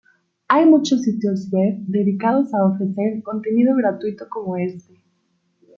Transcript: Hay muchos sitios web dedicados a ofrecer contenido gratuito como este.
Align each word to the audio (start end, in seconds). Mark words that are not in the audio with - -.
Hay 0.47 0.65
muchos 0.65 1.03
sitios 1.03 1.49
web 1.51 1.75
dedicados 1.81 2.51
a 2.55 2.65
ofrecer 2.65 3.21
contenido 3.21 3.75
gratuito 3.75 4.27
como 4.29 4.57
este. 4.57 4.99